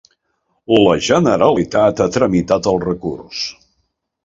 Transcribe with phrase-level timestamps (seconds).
[0.77, 3.47] La Generalitat ha tramitat el recurs.